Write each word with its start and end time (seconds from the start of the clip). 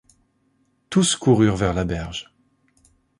Tous 0.89 1.15
coururent 1.15 1.53
vers 1.57 1.75
la 1.75 1.85
berge 1.85 2.33